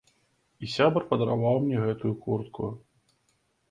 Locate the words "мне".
1.69-1.77